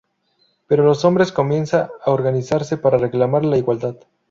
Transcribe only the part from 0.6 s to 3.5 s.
Pero los hombres comienzan a organizarse para reclamar